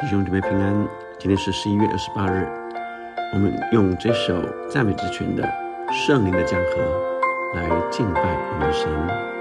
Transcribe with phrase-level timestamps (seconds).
[0.00, 0.88] 弟兄姊妹平安，
[1.20, 2.44] 今天是十一月二十八日，
[3.32, 4.34] 我们用这首
[4.68, 5.48] 赞美之泉的
[5.92, 6.82] 圣灵的江河
[7.54, 9.33] 来敬拜我们的神。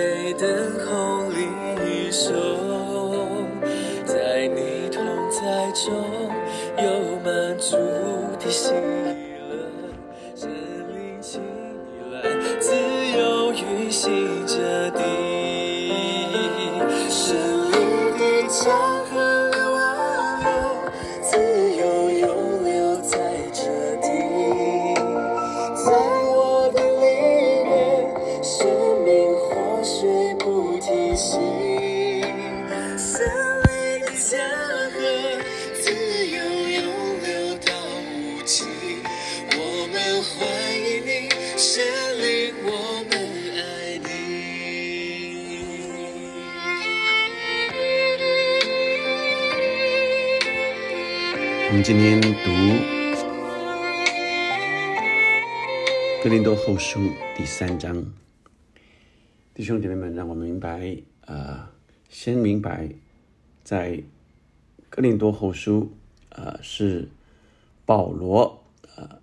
[0.00, 0.48] 谦卑等
[0.86, 2.32] 候领受，
[4.06, 5.92] 在你同在中
[6.78, 7.76] 有满足
[8.38, 8.72] 的喜
[51.92, 52.28] 今天读
[56.22, 57.00] 《哥林多后书》
[57.36, 58.14] 第三章，
[59.52, 61.68] 弟兄姐妹们，让我明白，呃，
[62.08, 62.90] 先明白，
[63.64, 63.94] 在
[64.88, 65.92] 《哥林多后书》
[66.40, 67.08] 呃是
[67.84, 68.62] 保罗
[68.94, 69.20] 呃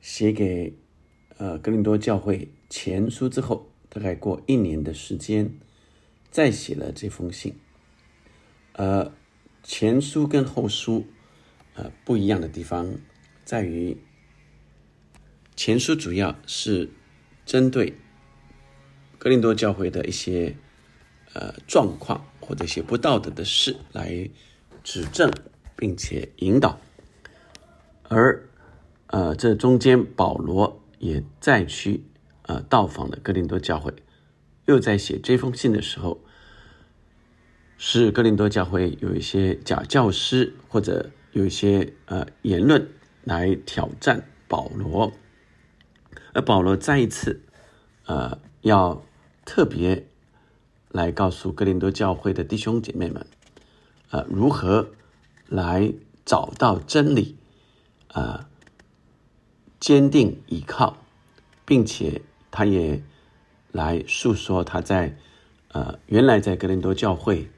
[0.00, 0.72] 写给
[1.36, 5.52] 呃哥林多教会前书之后，大概过一年的时间，
[6.30, 7.54] 再写了这封信。
[8.72, 9.12] 呃，
[9.62, 11.04] 前书跟后书。
[11.76, 12.98] 呃，不一样的地方
[13.44, 13.96] 在于，
[15.56, 16.88] 前书主要是
[17.44, 17.94] 针对
[19.18, 20.56] 哥林多教会的一些
[21.32, 24.30] 呃状况或者一些不道德的事来
[24.84, 25.28] 指正，
[25.74, 26.78] 并且引导，
[28.04, 28.48] 而
[29.08, 32.04] 呃这中间保罗也再去
[32.42, 33.92] 呃到访了哥林多教会，
[34.66, 36.20] 又在写这封信的时候，
[37.76, 41.10] 是哥林多教会有一些假教师或者。
[41.34, 42.88] 有一些呃言论
[43.24, 45.12] 来挑战保罗，
[46.32, 47.42] 而保罗再一次
[48.06, 49.04] 呃要
[49.44, 50.06] 特别
[50.90, 53.26] 来告诉哥林多教会的弟兄姐妹们，
[54.10, 54.90] 呃如何
[55.48, 55.92] 来
[56.24, 57.36] 找到真理，
[58.12, 58.46] 呃
[59.80, 60.98] 坚定依靠，
[61.64, 62.22] 并且
[62.52, 63.02] 他也
[63.72, 65.18] 来诉说他在
[65.72, 67.50] 呃原来在哥林多教会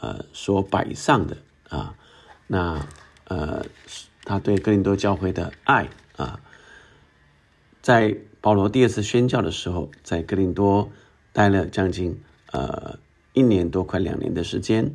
[0.00, 1.96] 呃所摆上的啊
[2.46, 2.86] 那。
[3.24, 3.64] 呃，
[4.24, 6.40] 他对哥林多教会的爱啊，
[7.80, 10.90] 在保罗第二次宣教的时候，在哥林多
[11.32, 12.20] 待了将近
[12.52, 12.98] 呃
[13.32, 14.94] 一年多，快两年的时间，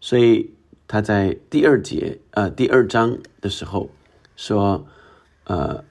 [0.00, 0.52] 所以
[0.86, 3.90] 他在第二节呃第二章的时候
[4.36, 4.86] 说，
[5.44, 5.84] 呃，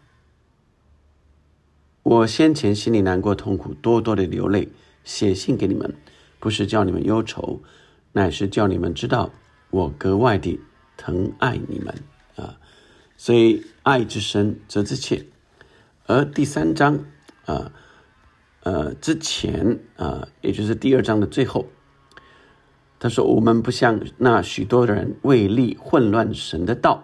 [2.03, 4.69] 我先前心里难过痛苦，多多的流泪，
[5.03, 5.95] 写信给你们，
[6.39, 7.61] 不是叫你们忧愁，
[8.13, 9.31] 乃是叫你们知道
[9.71, 10.59] 我格外的。
[11.01, 11.95] 疼爱你们
[12.35, 12.59] 啊，
[13.17, 15.25] 所以爱之深则之切。
[16.05, 17.05] 而第三章
[17.45, 17.71] 啊，
[18.61, 21.69] 呃，之前啊，也就是第二章的最后，
[22.99, 27.03] 他说：“我们不像那许多人为利混乱神的道，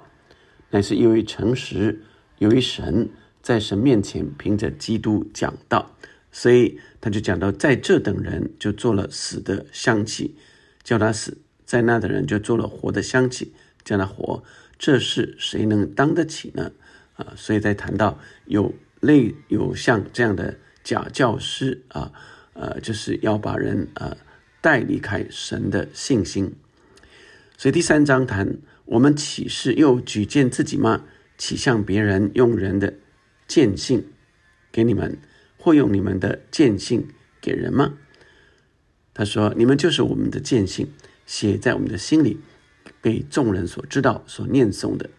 [0.70, 2.04] 乃是因为诚实，
[2.38, 3.10] 由于神
[3.42, 5.96] 在神面前凭着基督讲道，
[6.32, 10.36] 所以他就讲到，在这等人就做了死的香气，
[10.84, 13.54] 叫他死；在那等人就做了活的香气。”
[13.88, 14.44] 这样的活，
[14.78, 16.74] 这是谁能当得起呢？
[17.16, 22.12] 啊，所以在谈到有类有像这样的假教师啊，
[22.52, 24.18] 呃，就是要把人啊
[24.60, 26.54] 带离开神的信心。
[27.56, 31.06] 所以第三章谈我们启示又举荐自己吗？
[31.38, 32.96] 岂向别人用人的
[33.48, 34.06] 见性
[34.70, 35.18] 给你们，
[35.58, 37.08] 或用你们的见性
[37.40, 37.94] 给人吗？
[39.14, 40.92] 他说：你们就是我们的见性，
[41.26, 42.42] 写在我们的心里。
[43.02, 45.10] 被众人所知道、所念诵的，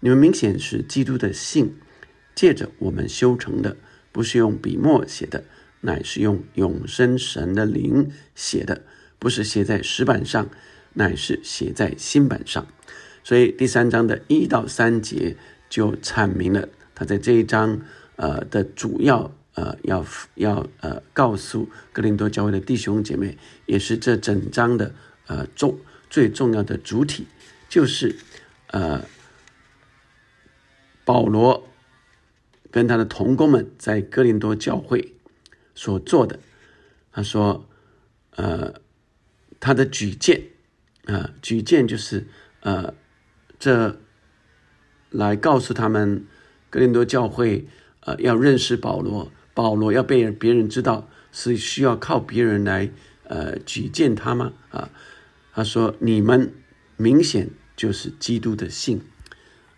[0.00, 1.74] 你们明显是基督的信，
[2.34, 3.76] 借着我们修成的，
[4.12, 5.44] 不是用笔墨写的，
[5.80, 8.82] 乃是用永生神的灵写的，
[9.18, 10.48] 不是写在石板上，
[10.94, 12.66] 乃是写在心板上。
[13.22, 15.36] 所以第三章的一到三节
[15.68, 17.80] 就阐明了他在这一章
[18.14, 20.06] 呃的主要呃要
[20.36, 23.36] 要呃告诉格林多教会的弟兄姐妹，
[23.66, 24.94] 也是这整章的
[25.26, 25.76] 呃重
[26.08, 27.26] 最重要的主体，
[27.68, 28.16] 就是
[28.68, 29.04] 呃
[31.04, 31.68] 保罗
[32.70, 35.14] 跟他的同工们在哥林多教会
[35.74, 36.38] 所做的。
[37.12, 37.66] 他说，
[38.36, 38.74] 呃，
[39.58, 40.42] 他的举荐
[41.06, 42.26] 啊，举荐就是
[42.60, 42.94] 呃。
[43.58, 43.98] 这
[45.08, 46.26] 来告诉他们，
[46.68, 47.66] 格林多教会
[48.00, 52.90] 呃要认识保罗，保罗要被别人知道，是需要靠别人来
[53.24, 54.52] 呃举荐他吗？
[54.68, 54.90] 啊，
[55.56, 56.52] 他说你们
[56.98, 57.48] 明显
[57.78, 59.00] 就是基督的信，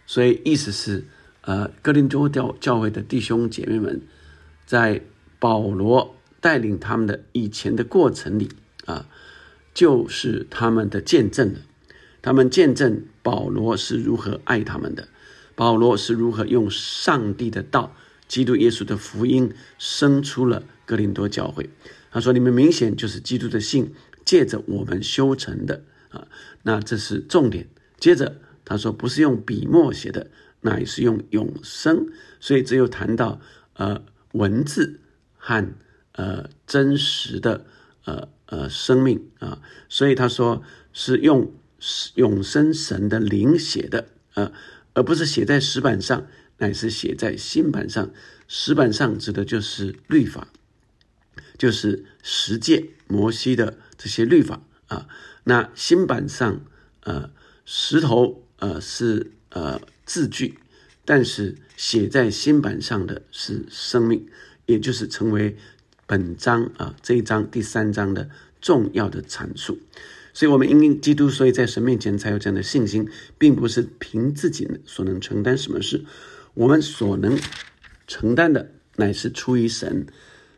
[0.06, 1.04] 所以意思是
[1.42, 4.02] 呃格林多教教会的弟兄姐妹们，
[4.66, 5.02] 在
[5.38, 8.48] 保罗带领他们的以前的过程里
[8.86, 9.06] 啊，
[9.72, 11.60] 就是他们的见证了。
[12.20, 15.06] 他们见证保罗是如何爱他们的，
[15.54, 17.94] 保罗是如何用上帝的道、
[18.26, 21.70] 基督耶稣的福音生出了格林多教会。
[22.10, 23.92] 他说：“你们明显就是基督的信，
[24.28, 26.28] 借着我们修成的啊。”
[26.62, 27.68] 那这是重点。
[27.98, 30.30] 接着他说：“不是用笔墨写的，
[30.60, 32.06] 乃是用永生。”
[32.40, 33.40] 所以只有谈到
[33.74, 35.00] 呃文字
[35.36, 35.74] 和
[36.12, 37.64] 呃真实的
[38.04, 41.50] 呃呃生命啊，所以他说是用。
[42.16, 44.50] 永生神的灵写的啊，
[44.94, 46.26] 而不是写在石板上，
[46.56, 48.10] 乃是写在新板上。
[48.48, 50.48] 石板上指的就是律法，
[51.56, 55.08] 就是十诫摩西的这些律法啊。
[55.44, 56.60] 那新版上，
[57.04, 57.30] 呃，
[57.64, 60.58] 石头呃是呃字句，
[61.04, 64.26] 但是写在新版上的是生命，
[64.66, 65.56] 也就是成为
[66.06, 68.28] 本章啊这一章第三章的
[68.60, 69.78] 重要的阐述。
[70.34, 73.08] 所以，我们因基督，所以在神面前才有这样的信心，
[73.38, 76.04] 并不是凭自己所能承担什么事。
[76.54, 77.36] 我们所能
[78.06, 80.06] 承担的，乃是出于神。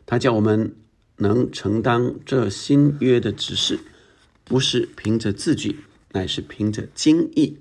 [0.05, 0.75] 他叫我们
[1.17, 3.79] 能承担这新约的指示，
[4.43, 5.81] 不是凭着字句，
[6.11, 7.57] 乃是凭着经意。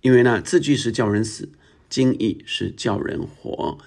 [0.00, 1.48] 因为呢，字句是叫人死，
[1.88, 3.78] 经意是叫人活。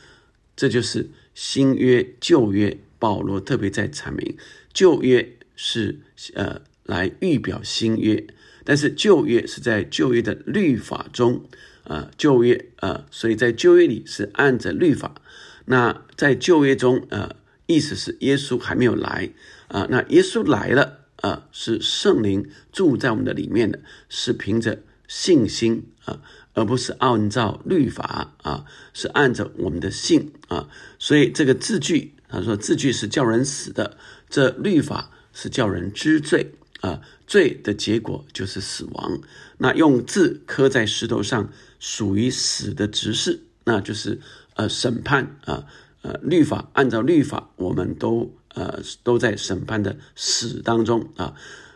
[0.56, 2.78] 这就是新约、旧约。
[3.00, 4.38] 保罗特别在阐明，
[4.74, 6.00] 旧约是
[6.34, 6.62] 呃。
[6.86, 8.28] 来预表新约，
[8.66, 11.46] 但是旧约是在旧约的律法中，
[11.86, 15.16] 啊，旧约啊，所以在旧约里是按着律法。
[15.64, 19.32] 那在旧约中，呃，意思是耶稣还没有来，
[19.68, 23.80] 啊，那耶稣来了，啊，是圣灵住在我们的里面的，
[24.10, 26.22] 是凭着信心啊，
[26.54, 30.70] 而不是按照律法啊，是按照我们的信啊。
[31.00, 33.98] 所以这个字句，他说字句是叫人死的，
[34.30, 36.54] 这律法是叫人知罪。
[36.82, 39.22] 啊，罪的结果就是死亡。
[39.58, 41.50] 那用字刻在石头上，
[41.80, 44.20] 属于死的执事，那就是
[44.56, 45.66] 呃审判啊，
[46.04, 51.34] 呃律法按照律法，我们都呃都在审判的死当中啊。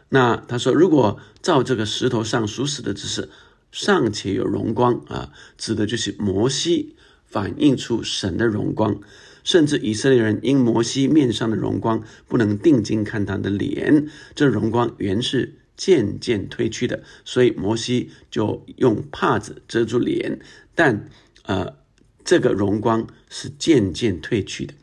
[0.10, 3.30] 那他说，如果照这个石头上属死的姿势，
[3.72, 6.96] 尚且有荣光啊，指的就是摩西
[7.26, 9.00] 反映出神的荣光。
[9.44, 20.42] 甚至以色列人因摩西面上的荣光不能定睛看他的脸，这荣光原是渐渐褪去的，所以摩西就用帕子遮住脸。
[20.76, 21.10] 但
[21.44, 21.78] 呃，
[22.28, 24.74] 这个荣光是渐渐褪去的。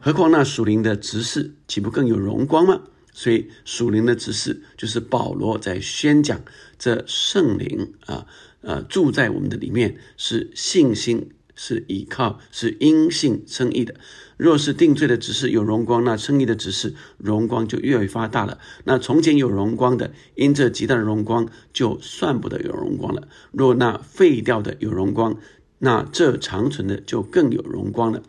[0.00, 2.82] 何况那属灵的执事岂不更有荣光吗？
[3.12, 6.42] 所以属灵的执事就是保罗在宣讲
[6.80, 8.26] 这圣灵啊，
[8.62, 11.30] 呃，住在我们的里面是信心。
[11.62, 13.94] 是依靠是因信称义的，
[14.38, 18.58] 若是定罪的只是有荣光，那称义的只是荣光就越发大了。
[18.84, 23.28] 那从前有荣光的，因这极大的荣光，就算不得有荣光了。
[23.52, 25.36] 若那废掉的有荣光，
[25.80, 28.22] 那这长存的就更有荣光了。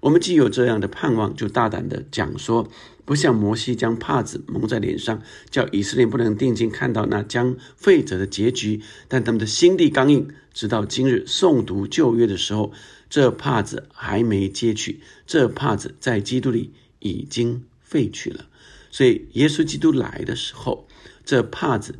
[0.00, 2.68] 我们既有这样的盼望，就大胆的讲说。
[3.06, 12.72] 不像摩西将帕子蒙在脸上，叫以色列不能定睛看到那将废者的结局，但他们的心地刚硬，直到今日诵读旧约的时候，
[13.08, 18.46] 这帕子还没揭去，这帕子在基督里已经废去了。
[18.90, 20.88] 所以耶稣基督来的时候，
[21.24, 21.94] 这帕子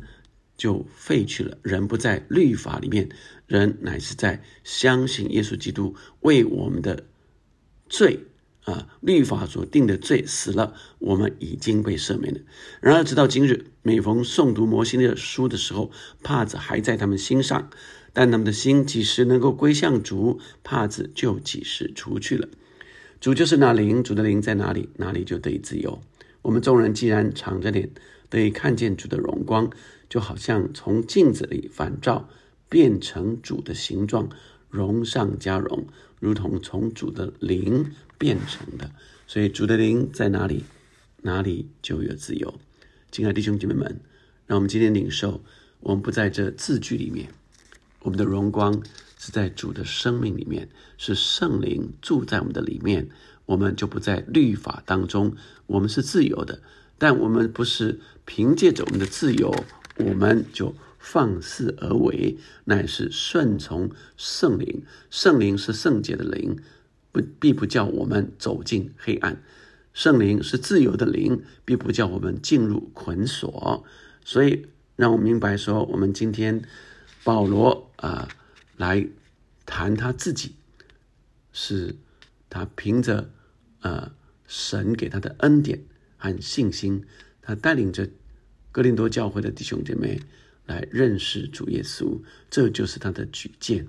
[0.57, 1.57] 就废去了。
[1.61, 3.07] 人不在律法里面，
[3.47, 7.05] 人乃是在相信耶稣基督为我们的
[7.89, 8.19] 罪。
[8.65, 12.41] 啊，律法所定的罪死了，我们已经被赦免了。
[12.81, 15.89] 然而，直到今日，每逢诵读摩西的书的时候，
[16.21, 17.69] 帕子还在他们心上，
[18.11, 22.49] 但他们的心几时能够归向主，帕子就几时除去了。
[23.21, 26.01] 主就是那灵，主的灵在哪里，哪里就得以自由。
[26.41, 27.89] 我们众人既然敞着脸，
[28.29, 29.69] 得以看见主的荣光，
[30.09, 32.27] 就好像从镜子里反照，
[32.69, 34.29] 变成主的形状，
[34.69, 35.87] 荣上加荣，
[36.19, 38.91] 如同从主的灵变成的。
[39.25, 40.63] 所以主的灵在哪里，
[41.21, 42.53] 哪里就有自由。
[43.11, 43.99] 亲爱的弟兄姐妹们，
[44.45, 45.41] 让我们今天领受，
[45.79, 47.29] 我们不在这字句里面，
[48.01, 48.81] 我们的荣光
[49.17, 53.09] 是在主的生命里面，是圣灵住在我们的里面，
[53.45, 56.61] 我们就不在律法当中，我们是自由的。
[56.97, 59.53] 但我们不是凭借着我们的自由，
[59.97, 60.75] 我们就
[61.09, 64.83] 放肆而为，乃是顺从圣灵。
[65.09, 66.59] 圣灵是圣洁的灵，
[67.13, 69.41] 不必不叫我们走进黑暗。
[69.93, 73.85] 圣灵是自由的灵，必不叫我们进入捆锁。
[74.25, 76.61] 所以，让我明白说，我们今天
[77.23, 78.27] 保罗啊
[78.75, 79.07] 来
[79.65, 80.55] 谈他自己，
[81.53, 81.95] 是
[82.49, 83.31] 他凭着
[83.79, 84.11] 呃
[84.45, 85.81] 神给他的恩典。
[86.19, 87.05] 和信心，
[87.41, 88.09] 他带领着
[88.71, 90.19] 哥林多教会的弟兄姐妹
[90.67, 92.19] 来认识主耶稣，
[92.51, 93.87] 这就是他的举荐。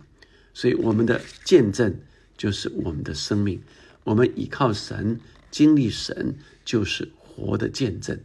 [0.54, 2.00] 所以，我们的见证
[2.38, 3.60] 就是我们的生命。
[4.04, 5.20] 我们依靠神，
[5.50, 8.18] 经历神，就是活的见证。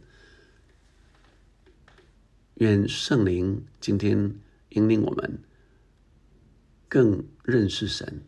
[2.54, 4.34] 愿圣灵今天
[4.70, 5.38] 引领我们
[6.88, 8.22] 更认识神，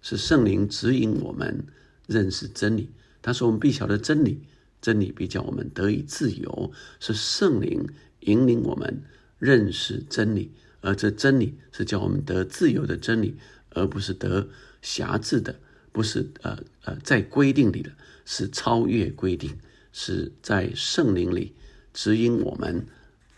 [0.00, 1.66] 是圣灵指引我们
[2.06, 2.90] 认识真理。
[3.20, 4.42] 他说：“我们必晓得真理。”
[4.80, 7.86] 真理必叫我们得以自由，是圣灵
[8.20, 9.02] 引领我们
[9.40, 13.36] 认识真理，而这真理是叫我们得自由的真理，
[13.70, 14.48] 而不是得
[14.80, 15.58] 辖制的，
[15.90, 17.90] 不是呃呃在规定里的，
[18.24, 19.58] 是超越规定，
[19.92, 21.56] 是在圣灵里
[21.92, 22.86] 指引我们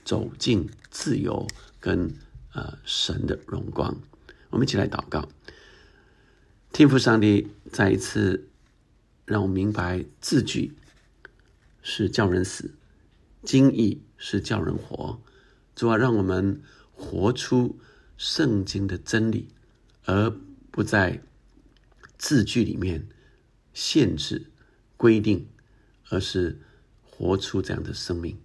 [0.04, 1.47] 走进自由
[1.80, 2.12] 跟
[2.52, 3.97] 呃神的荣光。
[4.50, 5.26] 我们一起来祷告，
[6.73, 8.49] 天父上帝再一次
[9.25, 10.73] 让我明白字句。
[11.85, 12.71] 是叫人死，
[13.42, 15.21] 经义是叫人活。
[15.75, 16.62] 主啊，让我们
[16.93, 17.79] 活出
[18.17, 19.49] 圣经的真理，
[20.05, 20.31] 而
[20.71, 21.23] 不在
[22.19, 23.09] 字句里面
[23.73, 24.50] 限制
[24.97, 25.49] 规定，
[26.11, 26.61] 而是
[27.02, 28.38] 活出这样的生命。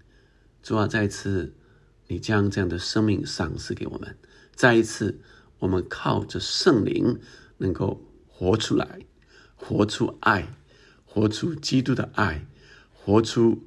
[0.64, 1.54] 主啊，再一次，
[2.08, 4.18] 你将这样的生命赏赐给我们。
[4.56, 5.20] 再一次，
[5.60, 7.20] 我们靠着圣灵
[7.58, 9.02] 能够活出来，
[9.56, 10.54] 活出爱，
[11.06, 12.48] 活出基督的爱。
[13.10, 13.64] 活出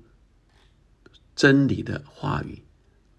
[1.35, 2.62] 真理的话语，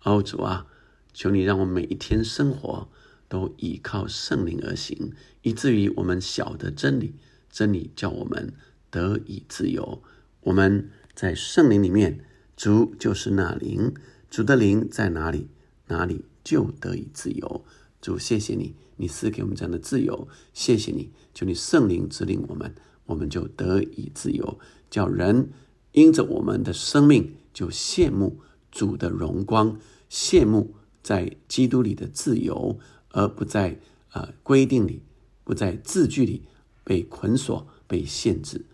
[0.03, 0.65] 哦主啊，
[1.13, 2.89] 求你让我每一天生活
[3.27, 7.13] 都依靠圣灵而行，以至于我们晓得真理，
[7.51, 8.53] 真理叫我们
[8.89, 10.01] 得以自由。
[10.41, 12.25] 我们在圣灵里面，
[12.57, 13.93] 主就是那灵，
[14.29, 15.47] 主的灵在哪里，
[15.87, 17.63] 哪里就得以自由。
[18.01, 22.73] 主，谢谢你，你赐给我们这样的自由，谢谢你，求你圣灵指令我们，
[23.05, 25.49] 我们就得以自由，叫人。
[25.93, 28.39] 因着我们的生命，就羡慕
[28.71, 29.77] 主的荣光，
[30.11, 32.77] 羡慕在基督里的自由，
[33.11, 33.79] 而不在
[34.11, 35.01] 呃规定里，
[35.45, 36.43] 不在字句里
[36.83, 38.65] 被捆锁、被限制。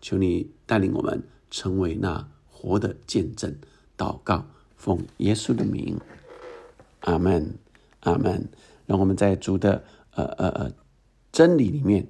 [0.00, 3.54] 求你带领我们成为那活的见证。
[3.98, 6.00] 祷告，奉耶稣的名，
[7.00, 7.54] 阿门，
[8.00, 8.48] 阿门。
[8.86, 10.72] 让我们在主的呃呃呃
[11.30, 12.08] 真理里面，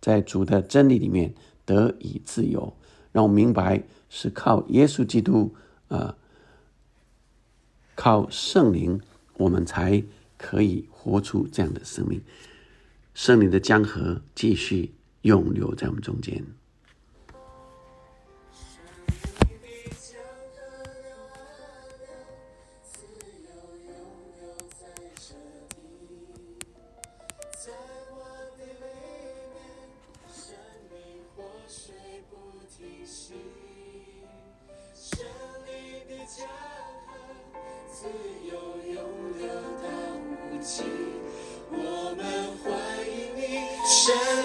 [0.00, 1.34] 在主的真理里面
[1.64, 2.76] 得以自由。
[3.10, 5.54] 让我明白，是靠耶稣基督，
[5.88, 6.14] 呃，
[7.96, 9.00] 靠圣灵，
[9.38, 10.04] 我们才
[10.38, 12.20] 可以活出这样的生命。
[13.14, 16.44] 圣灵的江河继续永留在我们中间。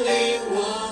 [0.08, 0.12] 阿
[0.50, 0.91] 门，